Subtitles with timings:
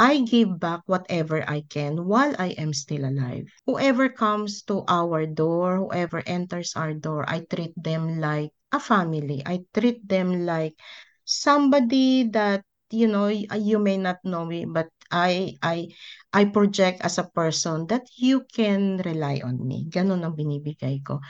[0.00, 3.44] I give back whatever I can while I am still alive.
[3.68, 9.44] Whoever comes to our door, whoever enters our door, I treat them like a family.
[9.44, 10.80] I treat them like
[11.28, 15.92] somebody that you know you may not know me but I I
[16.32, 19.84] I project as a person that you can rely on me.
[19.92, 21.20] Ganun ang binibigay ko.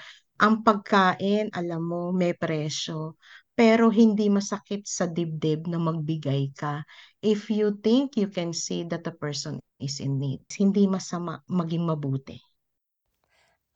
[0.40, 3.18] Ang pagkain, alam mo, may presyo
[3.60, 6.80] pero hindi masakit sa dibdib na magbigay ka.
[7.20, 11.84] If you think you can see that the person is in need, hindi masama maging
[11.84, 12.40] mabuti.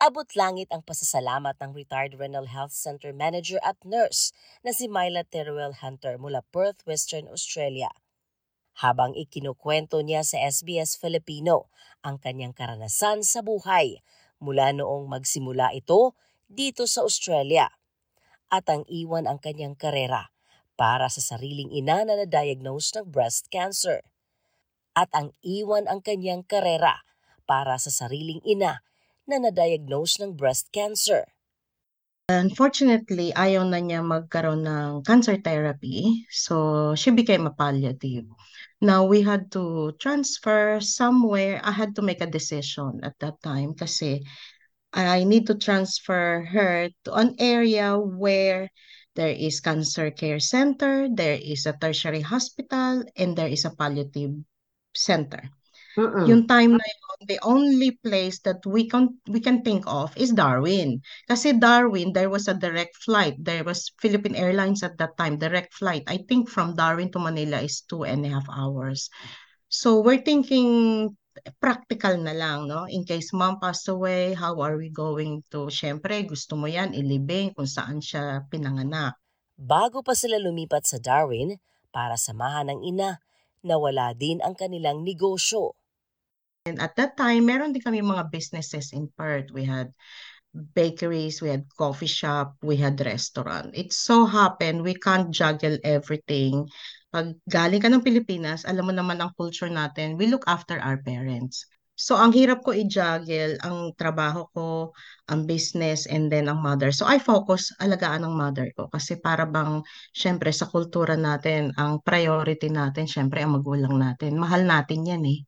[0.01, 4.33] Abot langit ang pasasalamat ng retired Renal Health Center Manager at Nurse
[4.65, 7.93] na si Myla Teruel Hunter mula Perth, Western Australia.
[8.81, 11.69] Habang ikinukwento niya sa SBS Filipino
[12.01, 14.01] ang kanyang karanasan sa buhay
[14.41, 16.17] mula noong magsimula ito
[16.49, 17.69] dito sa Australia
[18.49, 20.34] at ang iwan ang kanyang karera
[20.75, 24.03] para sa sariling ina na na-diagnose ng breast cancer.
[24.95, 27.03] At ang iwan ang kanyang karera
[27.47, 28.83] para sa sariling ina
[29.27, 31.27] na na-diagnose ng breast cancer.
[32.25, 36.25] Unfortunately, ayaw na niya magkaroon ng cancer therapy.
[36.33, 38.25] So, she became a palliative.
[38.81, 41.61] Now, we had to transfer somewhere.
[41.61, 44.25] I had to make a decision at that time kasi
[44.95, 48.71] I need to transfer her to an area where
[49.15, 54.35] there is cancer care center, there is a tertiary hospital, and there is a palliative
[54.95, 55.51] center.
[55.95, 56.27] Mm-mm.
[56.27, 60.35] Yung time na yun, the only place that we can we can think of is
[60.35, 60.99] Darwin.
[61.31, 63.39] Kasi Darwin, there was a direct flight.
[63.39, 66.03] There was Philippine Airlines at that time, direct flight.
[66.11, 69.07] I think from Darwin to Manila is two and a half hours.
[69.71, 71.15] So we're thinking
[71.59, 72.87] practical na lang, no?
[72.87, 77.55] In case mom passed away, how are we going to, syempre, gusto mo yan, ilibing
[77.55, 79.19] kung saan siya pinanganak.
[79.55, 81.59] Bago pa sila lumipat sa Darwin,
[81.95, 83.23] para samahan ng ina,
[83.63, 85.79] nawala din ang kanilang negosyo.
[86.67, 89.53] And at that time, meron din kami mga businesses in Perth.
[89.53, 89.93] We had
[90.55, 93.75] bakeries, we had coffee shop, we had restaurant.
[93.75, 96.71] It so happened we can't juggle everything
[97.15, 100.99] pag galing ka ng Pilipinas, alam mo naman ang culture natin, we look after our
[100.99, 101.63] parents.
[101.95, 104.91] So, ang hirap ko i-juggle ang trabaho ko,
[105.31, 106.91] ang business, and then ang mother.
[106.91, 108.91] So, I focus alagaan ng mother ko.
[108.91, 109.79] Kasi para bang,
[110.11, 114.35] syempre, sa kultura natin, ang priority natin, syempre, ang magulang natin.
[114.35, 115.47] Mahal natin yan eh.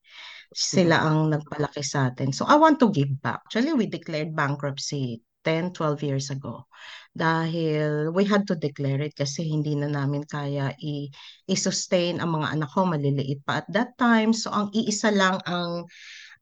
[0.54, 2.31] Sila ang nagpalaki sa atin.
[2.31, 3.43] So, I want to give back.
[3.50, 6.67] Actually, we declared bankruptcy 10, 12 years ago.
[7.15, 11.09] Dahil we had to declare it kasi hindi na namin kaya i-
[11.47, 14.34] i-sustain ang mga anak ko, maliliit pa at that time.
[14.34, 15.87] So ang iisa lang ang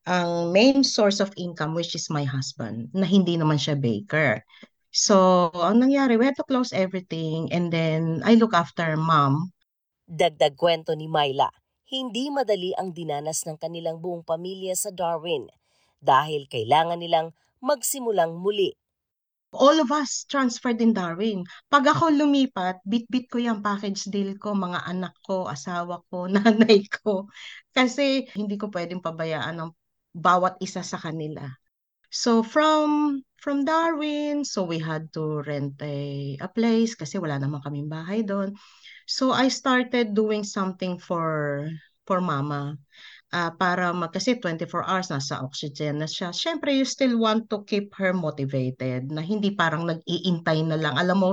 [0.05, 4.41] ang main source of income which is my husband na hindi naman siya baker.
[4.91, 9.53] So ang nangyari, we had to close everything and then I look after mom.
[10.05, 11.49] Dagdag kwento ni Myla,
[11.89, 15.49] hindi madali ang dinanas ng kanilang buong pamilya sa Darwin
[16.05, 17.33] dahil kailangan nilang
[17.65, 18.77] magsimulang muli
[19.55, 21.47] all of us transferred in Darwin.
[21.71, 26.85] Pag ako lumipat, bit-bit ko yung package deal ko, mga anak ko, asawa ko, nanay
[26.91, 27.31] ko.
[27.71, 29.71] Kasi hindi ko pwedeng pabayaan ng
[30.15, 31.47] bawat isa sa kanila.
[32.15, 37.59] So from from Darwin, so we had to rent a, a place kasi wala naman
[37.61, 38.55] kaming bahay doon.
[39.11, 41.67] So I started doing something for
[42.05, 42.77] for mama
[43.35, 46.31] uh, para mag, kasi 24 hours nasa oxygen na siya.
[46.31, 50.95] Syempre, you still want to keep her motivated na hindi parang nag-iintay na lang.
[50.95, 51.31] Alam mo,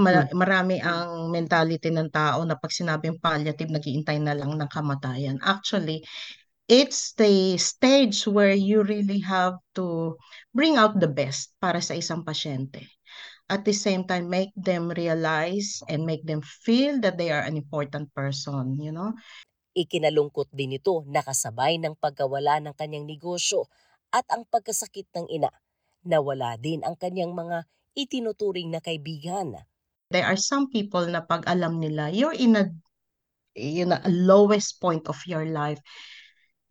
[0.00, 0.32] ma- hmm.
[0.32, 5.36] marami ang mentality ng tao na pag sinabing palliative, nag-iintay na lang ng kamatayan.
[5.44, 6.00] Actually,
[6.72, 10.16] it's the stage where you really have to
[10.56, 12.88] bring out the best para sa isang pasyente
[13.52, 17.58] at the same time make them realize and make them feel that they are an
[17.58, 19.12] important person you know
[19.72, 23.68] Ikinalungkot din ito nakasabay ng pagkawala ng kanyang negosyo
[24.12, 25.48] at ang pagkasakit ng ina.
[26.04, 27.64] Nawala din ang kanyang mga
[27.96, 29.56] itinuturing na kaibigan.
[30.12, 32.68] There are some people na pag alam nila you're in a
[33.56, 35.80] know, a lowest point of your life,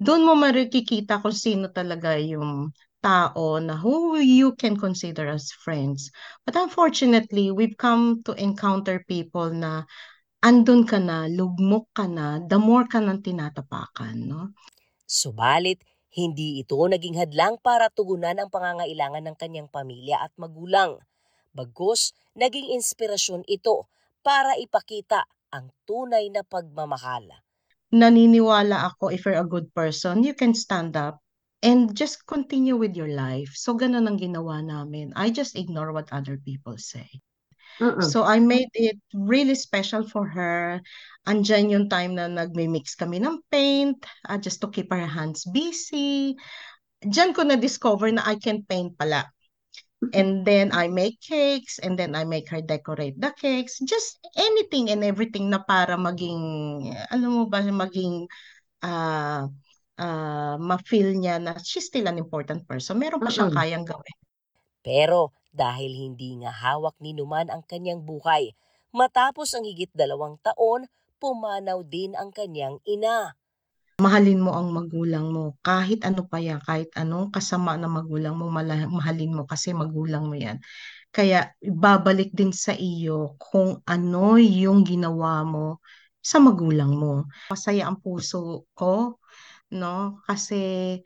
[0.01, 6.13] doon mo marikikita kung sino talaga yung tao na who you can consider as friends.
[6.45, 9.85] But unfortunately, we've come to encounter people na
[10.41, 14.57] andun ka na, lugmok ka na, the more ka nang tinatapakan, no?
[15.05, 20.99] Subalit, hindi ito naging hadlang para tugunan ang pangangailangan ng kanyang pamilya at magulang.
[21.55, 23.87] Bagkus, naging inspirasyon ito
[24.25, 27.31] para ipakita ang tunay na pagmamahal.
[27.91, 31.19] Naniniwala ako if you're a good person, you can stand up
[31.61, 33.53] and just continue with your life.
[33.53, 35.13] So ganun ang ginawa namin.
[35.13, 37.07] I just ignore what other people say.
[38.05, 38.21] So.
[38.21, 40.79] I made it really special for her.
[41.25, 43.97] Andyan yung time na nagmi-mix kami ng paint,
[44.29, 46.37] ah, just to keep her hands busy.
[47.01, 49.25] Diyan ko na-discover na I can paint pala.
[50.17, 53.77] And then I make cakes and then I make her decorate the cakes.
[53.85, 56.41] Just anything and everything na para maging,
[57.13, 58.25] alam mo ba, maging
[58.81, 59.45] ah
[60.01, 62.97] ah ma-feel niya na she's still an important person.
[62.97, 64.17] Meron pa siyang kayang gawin.
[64.81, 68.55] Pero dahil hindi nga hawak ni Numan ang kanyang buhay,
[68.95, 70.87] matapos ang higit dalawang taon,
[71.21, 73.35] pumanaw din ang kanyang ina.
[74.01, 75.61] Mahalin mo ang magulang mo.
[75.61, 80.33] Kahit ano pa yan, kahit anong kasama na magulang mo, mahalin mo kasi magulang mo
[80.33, 80.57] yan.
[81.13, 85.83] Kaya babalik din sa iyo kung ano yung ginawa mo
[86.17, 87.29] sa magulang mo.
[87.51, 89.21] Masaya ang puso ko,
[89.69, 90.17] no?
[90.25, 90.97] Kasi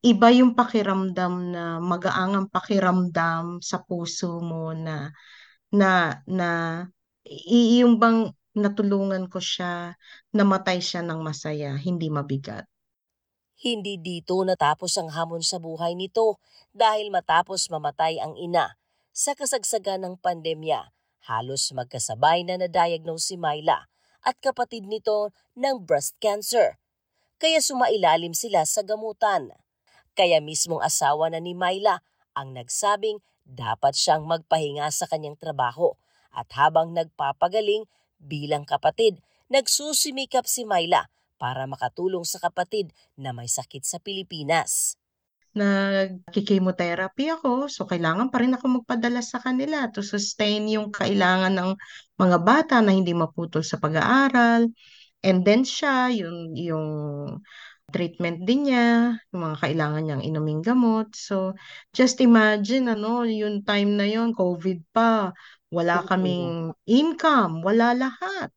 [0.00, 5.12] iba yung pakiramdam na magaang ang pakiramdam sa puso mo na
[5.70, 6.48] na na
[7.48, 9.94] yung bang natulungan ko siya,
[10.34, 12.66] namatay siya ng masaya, hindi mabigat.
[13.60, 16.40] Hindi dito natapos ang hamon sa buhay nito
[16.72, 18.80] dahil matapos mamatay ang ina.
[19.12, 20.96] Sa kasagsagan ng pandemya,
[21.28, 23.84] halos magkasabay na na-diagnose si Myla
[24.24, 26.80] at kapatid nito ng breast cancer.
[27.36, 29.52] Kaya sumailalim sila sa gamutan.
[30.20, 32.04] Kaya mismong asawa na ni Myla
[32.36, 35.96] ang nagsabing dapat siyang magpahinga sa kanyang trabaho
[36.28, 37.88] at habang nagpapagaling
[38.20, 39.16] bilang kapatid,
[39.48, 41.08] nagsusimikap si Myla
[41.40, 45.00] para makatulong sa kapatid na may sakit sa Pilipinas.
[45.56, 51.70] Nagki-chemotherapy ako, so kailangan pa rin ako magpadala sa kanila to sustain yung kailangan ng
[52.20, 54.68] mga bata na hindi maputol sa pag-aaral.
[55.24, 56.86] And then siya, yung, yung
[57.90, 61.12] treatment din niya, yung mga kailangan niyang inuming gamot.
[61.14, 61.54] So,
[61.92, 65.34] just imagine, ano, yung time na yon COVID pa,
[65.70, 68.50] wala kaming income, wala lahat.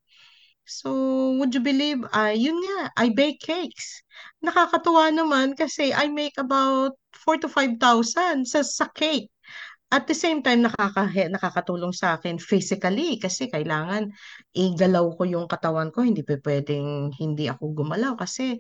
[0.64, 0.90] So,
[1.38, 4.00] would you believe, ah yun nga, I bake cakes.
[4.40, 9.28] Nakakatuwa naman kasi I make about 4 to 5,000 sa, sa cake.
[9.94, 14.10] At the same time, nakaka, nakakatulong sa akin physically kasi kailangan
[14.58, 16.02] igalaw ko yung katawan ko.
[16.02, 18.58] Hindi pa pwedeng hindi ako gumalaw kasi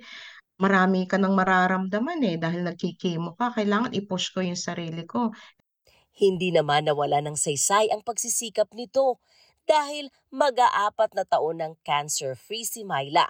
[0.63, 3.51] marami ka nang mararamdaman eh dahil nagkikimo ka.
[3.51, 5.35] Kailangan i-push ko yung sarili ko.
[6.15, 9.19] Hindi naman nawala ng saysay ang pagsisikap nito
[9.67, 13.27] dahil mag-aapat na taon ng cancer-free si Myla.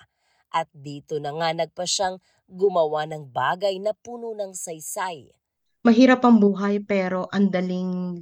[0.54, 5.34] At dito na nga nagpa siyang gumawa ng bagay na puno ng saysay.
[5.82, 8.22] Mahirap ang buhay pero ang daling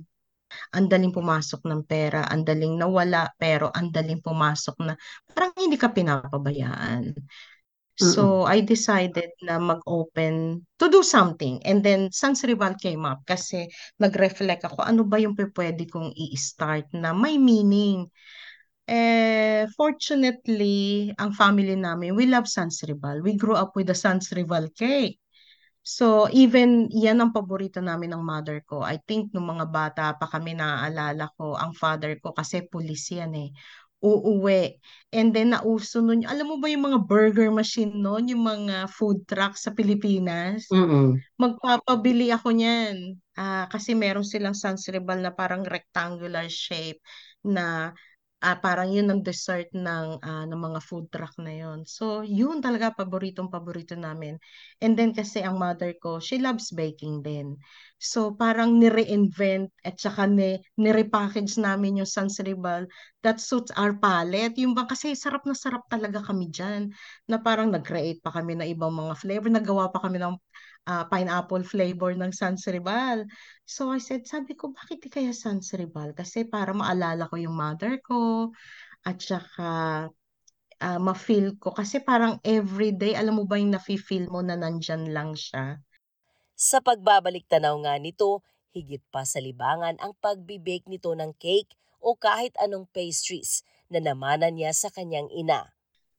[0.76, 4.94] ang daling pumasok ng pera, ang daling nawala pero ang daling pumasok na
[5.32, 7.16] parang hindi ka pinapabayaan.
[8.02, 11.62] So, I decided na mag-open to do something.
[11.62, 13.70] And then, Sans Rival came up kasi
[14.02, 18.10] nag-reflect ako, ano ba yung pwede kong i-start na may meaning.
[18.90, 23.22] Eh, fortunately, ang family namin, we love Sans Rival.
[23.22, 25.22] We grew up with the Sans Rival cake.
[25.82, 28.86] So, even yan ang paborito namin ng mother ko.
[28.86, 33.34] I think nung mga bata pa kami naaalala ko, ang father ko kasi pulis yan
[33.34, 33.50] eh.
[34.02, 34.82] Uuwi.
[35.14, 39.22] And then nauso nun, alam mo ba yung mga burger machine nun, yung mga food
[39.30, 40.66] truck sa Pilipinas?
[40.74, 41.22] Mm-mm.
[41.38, 43.22] Magpapabili ako niyan.
[43.38, 47.00] Ah, kasi meron silang Sans Rival na parang rectangular shape
[47.46, 47.94] na
[48.42, 51.86] ah, parang yun ang dessert ng, ah, ng mga food truck na yun.
[51.86, 54.42] So, yun talaga paboritong paborito namin.
[54.82, 57.58] And then kasi ang mother ko, she loves baking din.
[58.02, 62.90] So, parang nire-invent at saka ni, nire-package namin yung Sans Rival
[63.22, 64.58] that suits our palate.
[64.58, 66.90] Yung bang kasi sarap na sarap talaga kami dyan.
[67.30, 69.50] Na parang nag-create pa kami ng ibang mga flavor.
[69.54, 70.34] Nagawa pa kami ng
[70.88, 73.26] ah, pineapple flavor ng Sans Rival.
[73.66, 76.14] So I said, sabi ko, bakit di kaya Sans Rival?
[76.18, 78.50] Kasi para maalala ko yung mother ko
[79.06, 79.70] at saka
[80.82, 81.74] ah, ma-feel ko.
[81.74, 85.78] Kasi parang everyday, alam mo ba yung nafe-feel mo na nandyan lang siya?
[86.58, 92.16] Sa pagbabalik tanaw nga nito, higit pa sa libangan ang pagbibake nito ng cake o
[92.16, 95.74] kahit anong pastries na namanan niya sa kanyang ina.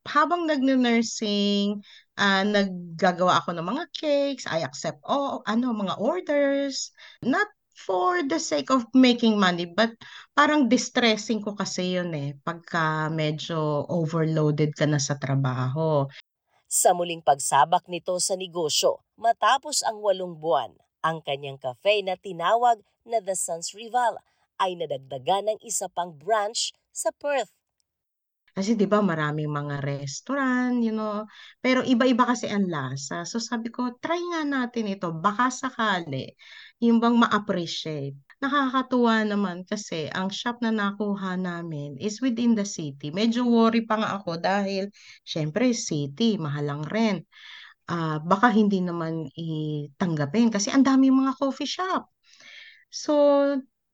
[0.07, 1.83] Habang nag-nursing,
[2.19, 6.91] ah, naggagawa ako ng mga cakes, I accept all, ano, mga orders.
[7.23, 9.91] Not for the sake of making money, but
[10.37, 16.07] parang distressing ko kasi yun eh, pagka medyo overloaded ka na sa trabaho.
[16.69, 20.73] Sa muling pagsabak nito sa negosyo, matapos ang walong buwan,
[21.05, 24.17] ang kanyang cafe na tinawag na The Suns Rival
[24.63, 27.51] ay nadagdagan ng isa pang branch sa Perth.
[28.53, 31.25] Kasi 'di ba maraming mga restaurant, you know,
[31.65, 33.25] pero iba-iba kasi ang lasa.
[33.25, 36.37] So sabi ko, try nga natin ito, baka sakali,
[36.85, 38.17] yung bang ma-appreciate.
[38.43, 43.15] nakakatuwa naman kasi ang shop na nakuha namin is within the city.
[43.15, 44.91] Medyo worry pa nga ako dahil
[45.23, 47.23] syempre city, mahal ang rent.
[47.87, 52.11] Ah, baka hindi naman itanggapin kasi ang dami mga coffee shop.
[52.91, 53.15] So,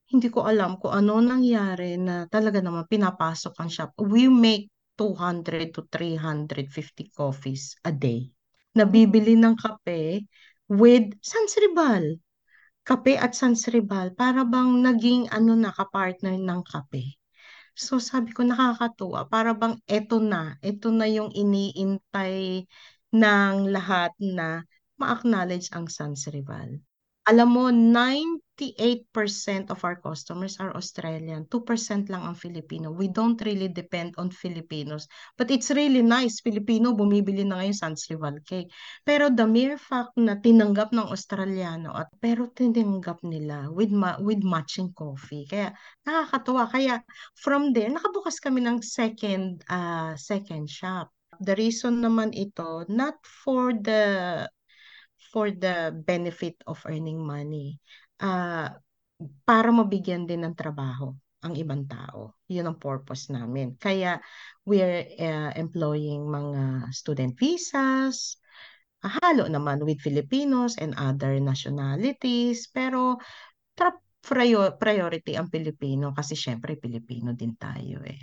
[0.09, 3.89] hindi ko alam kung ano nangyari na talaga naman pinapasok ang shop.
[4.01, 8.29] We make 200 to 350 coffees a day.
[8.73, 10.25] Nabibili ng kape
[10.69, 12.19] with Sansribal
[12.89, 17.21] kape at sansribal para bang naging ano na ka-partner ng kape.
[17.77, 22.65] So sabi ko nakakatuwa para bang eto na, eto na yung iniintay
[23.13, 24.65] ng lahat na
[24.97, 26.81] ma-acknowledge ang sansribal.
[27.29, 28.41] Alam mo, 98%
[29.69, 31.45] of our customers are Australian.
[31.45, 32.89] 2% lang ang Filipino.
[32.89, 35.05] We don't really depend on Filipinos.
[35.37, 36.41] But it's really nice.
[36.41, 38.73] Filipino, bumibili na ngayon Sansrival cake.
[39.05, 44.41] Pero the mere fact na tinanggap ng Australiano at pero tinanggap nila with ma with
[44.41, 45.45] matching coffee.
[45.45, 45.69] Kaya
[46.09, 46.65] nakakatuwa.
[46.65, 47.05] Kaya
[47.37, 51.13] from there, nakabukas kami ng second uh, second shop.
[51.37, 54.49] The reason naman ito, not for the
[55.29, 57.77] for the benefit of earning money.
[58.19, 58.73] Uh,
[59.45, 62.35] para mabigyan din ng trabaho ang ibang tao.
[62.51, 63.75] Yun ang purpose namin.
[63.79, 64.19] Kaya
[64.67, 68.35] we're uh, employing mga student visas,
[68.99, 73.15] halo naman with Filipinos and other nationalities, pero
[73.79, 78.19] top priority ang Pilipino kasi syempre Pilipino din tayo eh.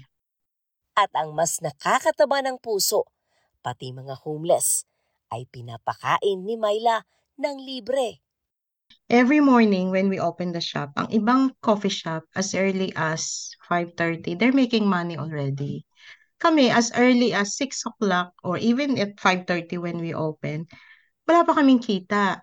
[0.96, 3.08] At ang mas nakakataba ng puso,
[3.64, 4.84] pati mga homeless,
[5.33, 7.02] ay pinapakain ni Myla
[7.40, 8.21] ng libre.
[9.11, 14.38] Every morning when we open the shop, ang ibang coffee shop as early as 5.30,
[14.38, 15.87] they're making money already.
[16.38, 20.66] Kami as early as 6 o'clock or even at 5.30 when we open,
[21.26, 22.42] wala pa kaming kita.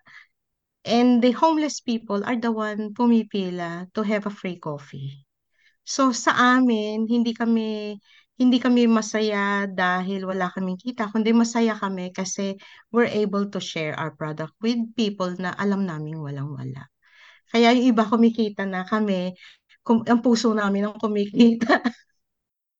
[0.83, 5.23] And the homeless people are the one pumipila to have a free coffee.
[5.83, 7.99] So sa amin, hindi kami
[8.43, 12.59] hindi kami masaya dahil wala kaming kita, kundi masaya kami kasi
[12.93, 16.87] we're able to share our product with people na alam naming walang-wala.
[17.51, 19.33] Kaya yung iba kumikita na kami,
[19.85, 21.79] kum- ang puso namin ang kumikita.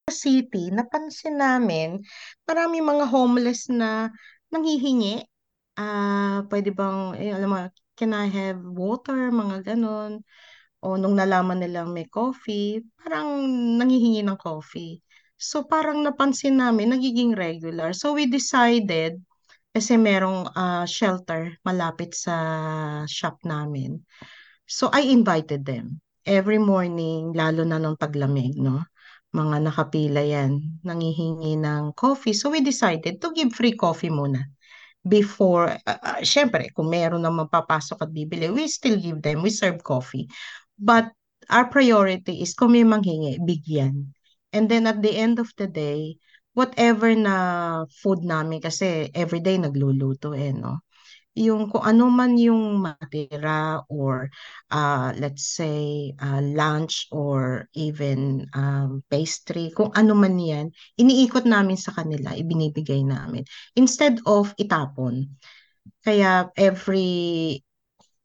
[0.08, 2.03] Sa city, napansin namin,
[2.48, 4.12] marami mga homeless na
[4.51, 5.24] nanghihingi.
[5.79, 7.58] Ah, pwede bang, eh, alam mo,
[7.98, 10.22] can I have water, mga ganon.
[10.84, 13.27] O nung nalaman nilang may coffee, parang
[13.79, 15.01] nanghihingi ng coffee.
[15.38, 17.92] So parang napansin namin, nagiging regular.
[17.92, 19.20] So we decided,
[19.74, 22.36] kasi merong uh, shelter malapit sa
[23.10, 24.02] shop namin.
[24.70, 28.86] So I invited them every morning, lalo na nung taglamig, no?
[29.34, 32.38] Mga nakapila yan, nangihingi ng coffee.
[32.38, 34.46] So we decided to give free coffee muna
[35.04, 39.52] before, uh, uh, syempre, kung meron na mapapasok at bibili, we still give them, we
[39.52, 40.32] serve coffee.
[40.80, 41.12] But
[41.52, 44.16] our priority is kung may manghingi, bigyan.
[44.54, 46.22] And then at the end of the day,
[46.54, 47.36] whatever na
[47.90, 50.86] food namin, kasi everyday nagluluto eh, no?
[51.34, 54.30] Yung kung ano man yung matira or
[54.70, 60.70] uh, let's say uh, lunch or even um, pastry, kung ano man yan,
[61.02, 63.42] iniikot namin sa kanila, ibinibigay namin.
[63.74, 65.34] Instead of itapon.
[66.06, 67.60] Kaya every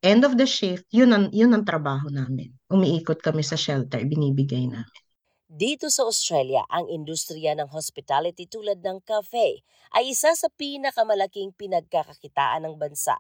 [0.04, 2.52] end of the shift, yun ang, yun ang trabaho namin.
[2.68, 5.02] Umiikot kami sa shelter, binibigay namin.
[5.48, 9.64] Dito sa Australia, ang industriya ng hospitality tulad ng cafe
[9.96, 13.16] ay isa sa pinakamalaking pinagkakakitaan ng bansa.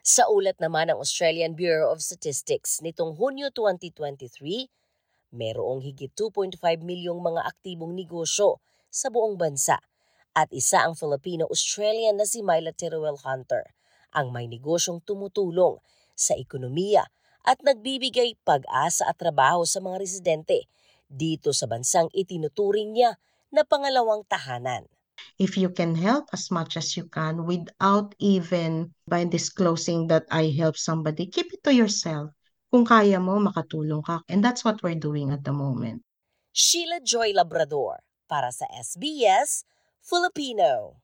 [0.00, 4.72] Sa ulat naman ng Australian Bureau of Statistics nitong Hunyo 2023,
[5.36, 9.84] merong higit 2.5 milyong mga aktibong negosyo sa buong bansa
[10.32, 13.76] at isa ang Filipino-Australian na si Myla Teruel Hunter
[14.16, 15.76] ang may negosyong tumutulong
[16.16, 17.04] sa ekonomiya
[17.44, 20.64] at nagbibigay pag-asa at trabaho sa mga residente
[21.10, 23.18] dito sa bansang itinuturing niya
[23.50, 24.86] na pangalawang tahanan.
[25.36, 30.48] If you can help as much as you can without even by disclosing that I
[30.54, 32.32] help somebody, keep it to yourself.
[32.70, 34.22] Kung kaya mo, makatulong ka.
[34.30, 36.06] And that's what we're doing at the moment.
[36.54, 38.00] Sheila Joy Labrador
[38.30, 39.66] para sa SBS
[40.00, 41.02] Filipino.